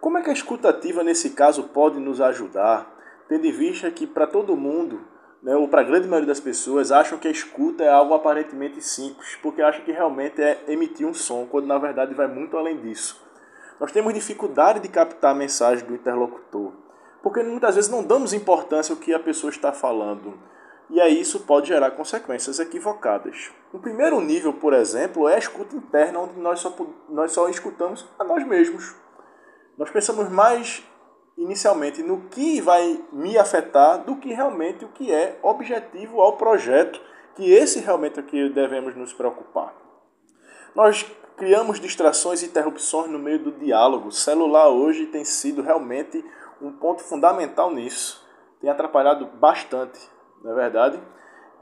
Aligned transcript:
Como 0.00 0.16
é 0.16 0.22
que 0.22 0.30
a 0.30 0.34
escuta 0.34 0.70
ativa 0.70 1.04
nesse 1.04 1.30
caso 1.30 1.64
pode 1.64 2.00
nos 2.00 2.22
ajudar, 2.22 2.96
tendo 3.28 3.46
em 3.46 3.52
vista 3.52 3.90
que 3.90 4.06
para 4.06 4.26
todo 4.26 4.56
mundo, 4.56 5.06
né, 5.42 5.54
ou 5.54 5.68
para 5.68 5.82
a 5.82 5.84
grande 5.84 6.08
maioria 6.08 6.28
das 6.28 6.40
pessoas, 6.40 6.90
acham 6.90 7.18
que 7.18 7.28
a 7.28 7.30
escuta 7.30 7.84
é 7.84 7.90
algo 7.90 8.14
aparentemente 8.14 8.80
simples, 8.80 9.36
porque 9.42 9.60
acham 9.60 9.84
que 9.84 9.92
realmente 9.92 10.40
é 10.40 10.64
emitir 10.66 11.06
um 11.06 11.12
som, 11.12 11.46
quando 11.46 11.66
na 11.66 11.76
verdade 11.76 12.14
vai 12.14 12.26
muito 12.26 12.56
além 12.56 12.80
disso. 12.80 13.22
Nós 13.80 13.92
temos 13.92 14.14
dificuldade 14.14 14.80
de 14.80 14.88
captar 14.88 15.32
a 15.32 15.34
mensagem 15.34 15.84
do 15.84 15.94
interlocutor, 15.94 16.72
porque 17.22 17.42
muitas 17.42 17.74
vezes 17.74 17.90
não 17.90 18.02
damos 18.02 18.32
importância 18.32 18.92
ao 18.92 19.00
que 19.00 19.12
a 19.12 19.18
pessoa 19.18 19.50
está 19.50 19.72
falando. 19.72 20.38
E 20.90 21.00
aí 21.00 21.20
isso 21.20 21.40
pode 21.40 21.68
gerar 21.68 21.90
consequências 21.92 22.58
equivocadas. 22.60 23.50
O 23.72 23.78
primeiro 23.78 24.20
nível, 24.20 24.52
por 24.52 24.72
exemplo, 24.72 25.28
é 25.28 25.34
a 25.34 25.38
escuta 25.38 25.74
interna, 25.74 26.20
onde 26.20 26.38
nós 26.38 26.60
só, 26.60 26.74
nós 27.08 27.32
só 27.32 27.48
escutamos 27.48 28.06
a 28.18 28.24
nós 28.24 28.46
mesmos. 28.46 28.94
Nós 29.76 29.90
pensamos 29.90 30.28
mais 30.28 30.84
inicialmente 31.36 32.02
no 32.02 32.28
que 32.28 32.60
vai 32.60 33.02
me 33.12 33.36
afetar 33.36 34.04
do 34.04 34.16
que 34.16 34.32
realmente 34.32 34.84
o 34.84 34.88
que 34.88 35.12
é 35.12 35.38
objetivo 35.42 36.20
ao 36.20 36.36
projeto, 36.36 37.00
que 37.34 37.50
esse 37.50 37.80
realmente 37.80 38.20
é 38.20 38.22
o 38.22 38.26
que 38.26 38.48
devemos 38.50 38.94
nos 38.94 39.12
preocupar. 39.12 39.74
Nós 40.74 41.04
criamos 41.36 41.80
distrações 41.80 42.42
e 42.42 42.46
interrupções 42.46 43.10
no 43.10 43.18
meio 43.18 43.38
do 43.38 43.52
diálogo. 43.52 44.08
O 44.08 44.12
celular 44.12 44.68
hoje 44.68 45.06
tem 45.06 45.24
sido 45.24 45.62
realmente 45.62 46.24
um 46.60 46.72
ponto 46.72 47.02
fundamental 47.02 47.72
nisso. 47.72 48.24
Tem 48.60 48.70
atrapalhado 48.70 49.26
bastante, 49.26 50.00
não 50.42 50.52
é 50.52 50.54
verdade? 50.54 51.00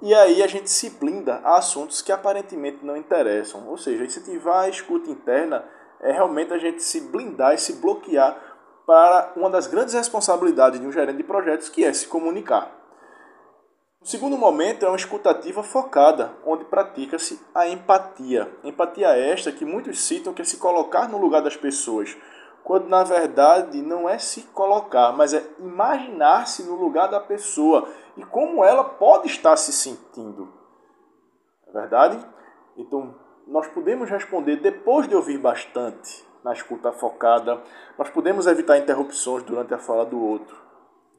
E 0.00 0.14
aí 0.14 0.42
a 0.42 0.46
gente 0.46 0.68
se 0.68 0.90
blinda 0.90 1.40
a 1.44 1.58
assuntos 1.58 2.02
que 2.02 2.12
aparentemente 2.12 2.84
não 2.84 2.96
interessam. 2.96 3.68
Ou 3.68 3.76
seja, 3.76 4.04
incentivar 4.04 4.64
a 4.64 4.68
escuta 4.68 5.10
interna 5.10 5.64
é 6.00 6.12
realmente 6.12 6.52
a 6.52 6.58
gente 6.58 6.82
se 6.82 7.00
blindar 7.00 7.54
e 7.54 7.58
se 7.58 7.74
bloquear 7.74 8.36
para 8.84 9.32
uma 9.36 9.48
das 9.48 9.68
grandes 9.68 9.94
responsabilidades 9.94 10.80
de 10.80 10.86
um 10.86 10.92
gerente 10.92 11.18
de 11.18 11.22
projetos, 11.22 11.68
que 11.68 11.84
é 11.84 11.92
se 11.92 12.08
comunicar. 12.08 12.81
O 14.02 14.06
segundo 14.06 14.36
momento 14.36 14.84
é 14.84 14.88
uma 14.88 14.96
escutativa 14.96 15.62
focada, 15.62 16.32
onde 16.44 16.64
pratica-se 16.64 17.40
a 17.54 17.68
empatia. 17.68 18.50
Empatia 18.64 19.16
esta 19.16 19.52
que 19.52 19.64
muitos 19.64 20.00
citam 20.00 20.34
que 20.34 20.42
é 20.42 20.44
se 20.44 20.56
colocar 20.56 21.08
no 21.08 21.18
lugar 21.18 21.40
das 21.40 21.56
pessoas, 21.56 22.16
quando 22.64 22.88
na 22.88 23.04
verdade 23.04 23.80
não 23.80 24.08
é 24.08 24.18
se 24.18 24.42
colocar, 24.48 25.12
mas 25.12 25.32
é 25.32 25.44
imaginar-se 25.60 26.64
no 26.64 26.74
lugar 26.74 27.06
da 27.06 27.20
pessoa 27.20 27.88
e 28.16 28.24
como 28.24 28.64
ela 28.64 28.82
pode 28.82 29.28
estar 29.28 29.56
se 29.56 29.72
sentindo. 29.72 30.52
É 31.68 31.72
verdade? 31.72 32.18
Então, 32.76 33.14
nós 33.46 33.68
podemos 33.68 34.10
responder 34.10 34.56
depois 34.56 35.06
de 35.06 35.14
ouvir 35.14 35.38
bastante 35.38 36.26
na 36.42 36.52
escuta 36.52 36.90
focada, 36.90 37.62
nós 37.96 38.10
podemos 38.10 38.48
evitar 38.48 38.78
interrupções 38.78 39.44
durante 39.44 39.72
a 39.72 39.78
fala 39.78 40.04
do 40.04 40.20
outro 40.20 40.71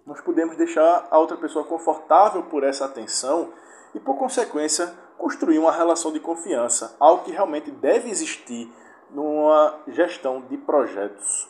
nós 0.06 0.20
podemos 0.22 0.58
deixar 0.58 1.08
a 1.10 1.18
outra 1.18 1.38
pessoa 1.38 1.66
confortável 1.66 2.44
por 2.44 2.64
essa 2.64 2.86
atenção 2.86 3.50
e, 3.96 4.00
por 4.00 4.18
consequência, 4.18 4.94
construir 5.18 5.60
uma 5.60 5.72
relação 5.72 6.12
de 6.12 6.20
confiança, 6.20 6.96
algo 7.00 7.24
que 7.24 7.32
realmente 7.32 7.72
deve 7.72 8.10
existir 8.10 8.72
numa 9.10 9.80
gestão 9.88 10.42
de 10.42 10.58
projetos. 10.58 11.50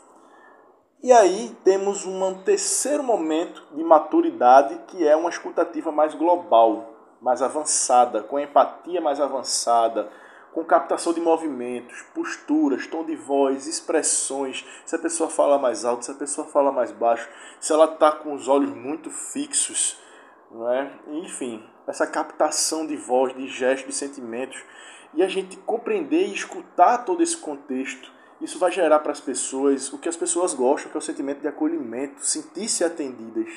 E 1.01 1.11
aí 1.11 1.55
temos 1.63 2.05
um 2.05 2.43
terceiro 2.43 3.03
momento 3.03 3.63
de 3.73 3.83
maturidade 3.83 4.79
que 4.87 5.05
é 5.07 5.15
uma 5.15 5.29
escutativa 5.29 5.91
mais 5.91 6.13
global, 6.13 6.93
mais 7.21 7.41
avançada, 7.41 8.21
com 8.21 8.39
empatia 8.39 9.01
mais 9.01 9.19
avançada, 9.19 10.09
com 10.53 10.63
captação 10.63 11.13
de 11.13 11.19
movimentos, 11.19 12.03
posturas, 12.13 12.85
tom 12.85 13.03
de 13.03 13.15
voz, 13.15 13.65
expressões, 13.65 14.63
se 14.85 14.95
a 14.95 14.99
pessoa 14.99 15.29
fala 15.29 15.57
mais 15.57 15.83
alto, 15.83 16.05
se 16.05 16.11
a 16.11 16.15
pessoa 16.15 16.47
fala 16.47 16.71
mais 16.71 16.91
baixo, 16.91 17.27
se 17.59 17.73
ela 17.73 17.85
está 17.85 18.11
com 18.11 18.33
os 18.33 18.47
olhos 18.47 18.69
muito 18.69 19.09
fixos, 19.09 19.99
não 20.51 20.71
é? 20.71 20.91
enfim, 21.07 21.67
essa 21.87 22.05
captação 22.05 22.85
de 22.85 22.95
voz, 22.95 23.35
de 23.35 23.47
gestos, 23.47 23.87
de 23.87 23.95
sentimentos, 23.95 24.63
e 25.15 25.23
a 25.23 25.27
gente 25.27 25.57
compreender 25.57 26.27
e 26.27 26.33
escutar 26.33 26.99
todo 26.99 27.23
esse 27.23 27.37
contexto, 27.37 28.11
isso 28.39 28.59
vai 28.59 28.71
gerar 28.71 28.99
para 28.99 29.11
as 29.11 29.19
pessoas 29.19 29.91
o 29.91 29.97
que 29.97 30.09
as 30.09 30.17
pessoas 30.17 30.53
gostam, 30.53 30.91
que 30.91 30.97
é 30.97 30.99
o 30.99 31.01
sentimento 31.01 31.41
de 31.41 31.47
acolhimento, 31.47 32.25
sentir-se 32.25 32.83
atendidas. 32.83 33.49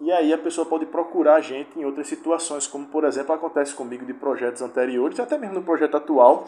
E 0.00 0.10
aí 0.10 0.32
a 0.32 0.38
pessoa 0.38 0.66
pode 0.66 0.86
procurar 0.86 1.36
a 1.36 1.40
gente 1.40 1.78
em 1.78 1.84
outras 1.84 2.08
situações, 2.08 2.66
como 2.66 2.86
por 2.86 3.04
exemplo 3.04 3.34
acontece 3.34 3.74
comigo 3.74 4.04
de 4.04 4.12
projetos 4.12 4.60
anteriores, 4.60 5.20
até 5.20 5.38
mesmo 5.38 5.54
no 5.54 5.62
projeto 5.62 5.96
atual, 5.96 6.44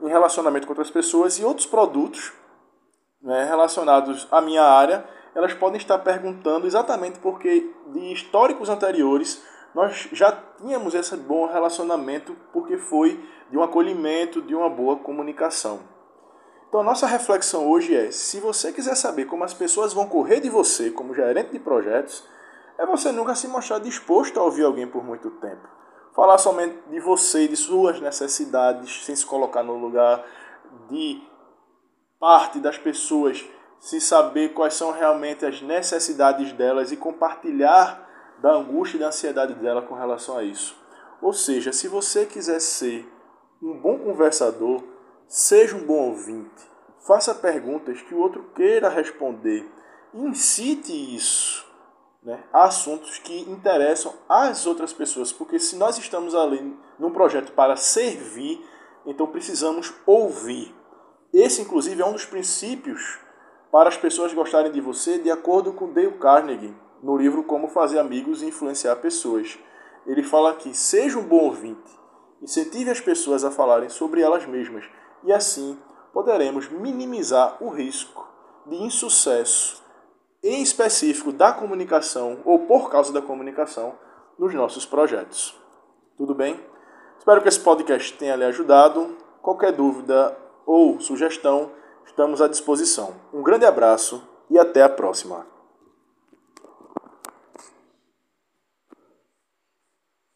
em 0.00 0.08
relacionamento 0.08 0.66
com 0.66 0.72
outras 0.72 0.90
pessoas 0.90 1.38
e 1.38 1.44
outros 1.44 1.66
produtos 1.66 2.32
né, 3.22 3.44
relacionados 3.44 4.28
à 4.30 4.40
minha 4.40 4.62
área, 4.62 5.04
elas 5.34 5.54
podem 5.54 5.78
estar 5.78 5.98
perguntando 5.98 6.66
exatamente 6.66 7.18
porque 7.20 7.70
de 7.88 8.12
históricos 8.12 8.68
anteriores 8.68 9.42
nós 9.74 10.08
já 10.12 10.32
tínhamos 10.58 10.94
esse 10.94 11.16
bom 11.16 11.46
relacionamento 11.46 12.36
porque 12.52 12.76
foi 12.76 13.22
de 13.50 13.56
um 13.56 13.62
acolhimento, 13.62 14.42
de 14.42 14.54
uma 14.54 14.68
boa 14.68 14.96
comunicação. 14.96 15.80
Então 16.68 16.80
a 16.80 16.84
nossa 16.84 17.06
reflexão 17.06 17.68
hoje 17.68 17.94
é: 17.94 18.10
se 18.10 18.40
você 18.40 18.72
quiser 18.72 18.96
saber 18.96 19.26
como 19.26 19.44
as 19.44 19.54
pessoas 19.54 19.92
vão 19.92 20.06
correr 20.06 20.40
de 20.40 20.48
você 20.48 20.90
como 20.90 21.14
gerente 21.14 21.52
de 21.52 21.58
projetos, 21.58 22.24
é 22.80 22.86
você 22.86 23.12
nunca 23.12 23.34
se 23.34 23.46
mostrar 23.46 23.78
disposto 23.78 24.40
a 24.40 24.42
ouvir 24.42 24.64
alguém 24.64 24.86
por 24.86 25.04
muito 25.04 25.30
tempo. 25.32 25.68
Falar 26.16 26.38
somente 26.38 26.78
de 26.88 26.98
você, 26.98 27.46
de 27.46 27.54
suas 27.54 28.00
necessidades, 28.00 29.04
sem 29.04 29.14
se 29.14 29.24
colocar 29.24 29.62
no 29.62 29.76
lugar 29.76 30.24
de 30.88 31.22
parte 32.18 32.58
das 32.58 32.78
pessoas, 32.78 33.44
se 33.78 34.00
saber 34.00 34.54
quais 34.54 34.72
são 34.72 34.92
realmente 34.92 35.44
as 35.44 35.60
necessidades 35.60 36.54
delas 36.54 36.90
e 36.90 36.96
compartilhar 36.96 38.08
da 38.40 38.52
angústia 38.52 38.96
e 38.96 39.00
da 39.00 39.08
ansiedade 39.08 39.52
dela 39.54 39.82
com 39.82 39.94
relação 39.94 40.38
a 40.38 40.42
isso. 40.42 40.74
Ou 41.20 41.34
seja, 41.34 41.74
se 41.74 41.86
você 41.86 42.24
quiser 42.24 42.60
ser 42.60 43.06
um 43.62 43.78
bom 43.78 43.98
conversador, 43.98 44.82
seja 45.28 45.76
um 45.76 45.84
bom 45.84 46.08
ouvinte, 46.08 46.66
faça 47.06 47.34
perguntas 47.34 48.00
que 48.00 48.14
o 48.14 48.18
outro 48.18 48.42
queira 48.54 48.88
responder, 48.88 49.70
incite 50.14 51.14
isso 51.14 51.69
né, 52.22 52.42
assuntos 52.52 53.18
que 53.18 53.40
interessam 53.50 54.12
às 54.28 54.66
outras 54.66 54.92
pessoas, 54.92 55.32
porque 55.32 55.58
se 55.58 55.76
nós 55.76 55.98
estamos 55.98 56.34
ali 56.34 56.76
num 56.98 57.10
projeto 57.10 57.52
para 57.52 57.76
servir, 57.76 58.64
então 59.06 59.26
precisamos 59.26 59.92
ouvir. 60.06 60.74
Esse, 61.32 61.62
inclusive, 61.62 62.02
é 62.02 62.04
um 62.04 62.12
dos 62.12 62.26
princípios 62.26 63.18
para 63.70 63.88
as 63.88 63.96
pessoas 63.96 64.34
gostarem 64.34 64.72
de 64.72 64.80
você, 64.80 65.18
de 65.18 65.30
acordo 65.30 65.72
com 65.72 65.92
Dale 65.92 66.12
Carnegie, 66.18 66.74
no 67.02 67.16
livro 67.16 67.44
Como 67.44 67.68
Fazer 67.68 67.98
Amigos 67.98 68.42
e 68.42 68.46
Influenciar 68.46 68.96
Pessoas. 68.96 69.58
Ele 70.06 70.22
fala 70.22 70.54
que 70.54 70.76
seja 70.76 71.18
um 71.18 71.22
bom 71.22 71.44
ouvinte, 71.44 71.98
incentive 72.42 72.90
as 72.90 73.00
pessoas 73.00 73.44
a 73.44 73.50
falarem 73.50 73.88
sobre 73.88 74.20
elas 74.20 74.44
mesmas, 74.46 74.84
e 75.24 75.32
assim 75.32 75.78
poderemos 76.12 76.68
minimizar 76.68 77.62
o 77.62 77.68
risco 77.68 78.28
de 78.66 78.76
insucesso 78.76 79.82
em 80.42 80.62
específico 80.62 81.32
da 81.32 81.52
comunicação 81.52 82.38
ou 82.44 82.60
por 82.60 82.90
causa 82.90 83.12
da 83.12 83.20
comunicação 83.20 83.94
nos 84.38 84.54
nossos 84.54 84.86
projetos. 84.86 85.58
Tudo 86.16 86.34
bem? 86.34 86.58
Espero 87.18 87.42
que 87.42 87.48
esse 87.48 87.60
podcast 87.60 88.16
tenha 88.16 88.36
lhe 88.36 88.44
ajudado. 88.44 89.16
Qualquer 89.42 89.72
dúvida 89.72 90.36
ou 90.66 91.00
sugestão, 91.00 91.70
estamos 92.06 92.40
à 92.40 92.48
disposição. 92.48 93.14
Um 93.32 93.42
grande 93.42 93.66
abraço 93.66 94.22
e 94.48 94.58
até 94.58 94.82
a 94.82 94.88
próxima. 94.88 95.46